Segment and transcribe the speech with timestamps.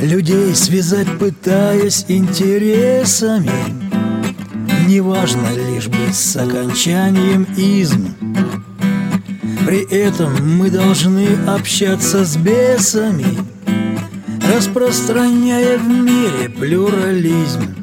[0.00, 3.50] Людей связать пытаясь интересами.
[4.86, 8.14] Неважно лишь бы с окончанием изм.
[9.66, 13.26] При этом мы должны общаться с бесами
[14.56, 17.74] Распространяя в мире плюрализм.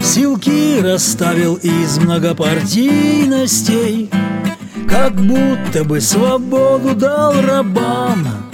[0.00, 4.08] Силки расставил из многопартийностей
[4.88, 8.49] Как будто бы свободу дал рабам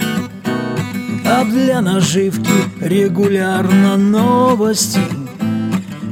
[1.29, 2.49] А для наживки
[2.79, 5.01] регулярно новости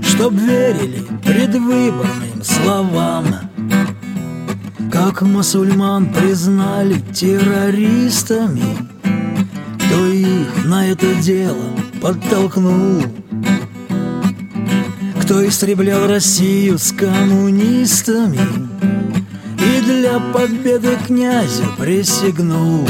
[0.02, 3.26] Чтоб верили предвыборным словам.
[4.92, 8.62] Как мусульман признали террористами
[9.80, 11.72] Кто их на это дело
[12.02, 13.04] подтолкнул.
[15.22, 18.40] Кто истреблял Россию с коммунистами
[19.60, 22.86] И для победы князю присягнул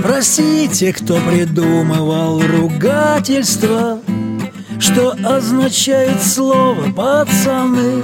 [0.00, 4.00] Спросите, кто придумывал ругательство
[4.78, 8.02] Что означает слово «пацаны»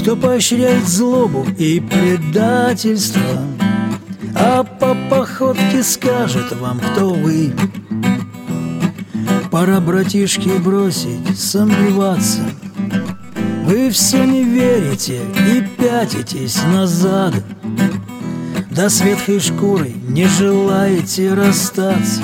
[0.00, 3.20] Кто поощряет злобу и предательство
[4.34, 7.52] А по походке скажет вам, кто вы.
[9.50, 12.40] Пора, братишки, бросить, сомневаться.
[13.64, 17.34] Вы все не верите и пятитесь назад
[18.78, 22.22] До светхой шкуры не желаете расстаться.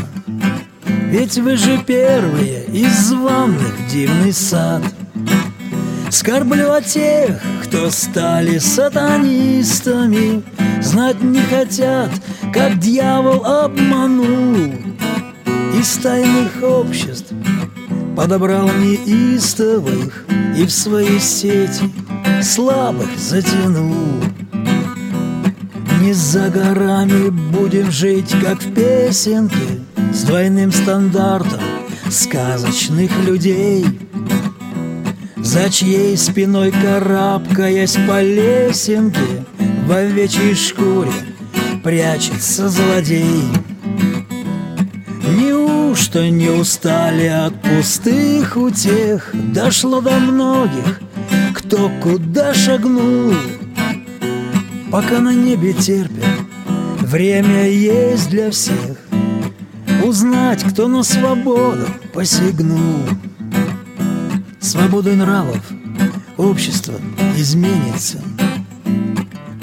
[0.86, 4.80] Ведь вы же первые из званных дивный сад.
[6.10, 10.44] Скорблю о тех, кто стали сатанистами.
[10.80, 12.10] Знать не хотят,
[12.52, 14.74] как дьявол обманул.
[15.76, 17.32] Из тайных обществ
[18.16, 20.24] Подобрал неистовых
[20.56, 21.90] и в свои сети
[22.40, 24.22] Слабых затянул
[26.04, 29.80] Не за горами будем жить, как в песенке
[30.12, 31.62] С двойным стандартом
[32.10, 33.86] сказочных людей.
[35.38, 39.46] За чьей спиной карабкаясь по лесенке
[39.86, 41.10] В овечьей шкуре
[41.82, 43.42] прячется злодей.
[45.38, 49.30] Неужто не устали от пустых утех?
[49.32, 51.00] Дошло до многих,
[51.54, 53.32] кто куда шагнул
[54.94, 56.24] Пока на небе терпят,
[57.00, 58.96] время есть для всех.
[60.04, 63.00] Узнать, кто на свободу посягнул.
[64.60, 65.58] Свободой нравов
[66.36, 66.94] общество
[67.36, 68.18] изменится.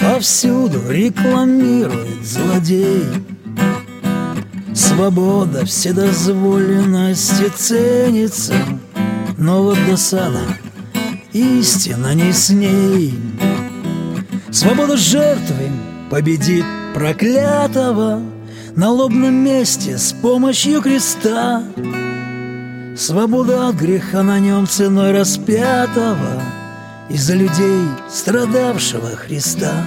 [0.01, 3.05] Повсюду рекламирует злодей.
[4.75, 8.55] Свобода, вседозволенность и ценится
[9.37, 10.41] Но вот досада,
[11.31, 13.17] истина не с ней
[14.61, 15.71] Свобода жертвы
[16.11, 16.63] победит
[16.93, 18.21] проклятого
[18.75, 21.63] На лобном месте с помощью креста.
[22.95, 26.43] Свобода от греха на нем ценой распятого
[27.09, 29.83] Из-за людей, страдавшего Христа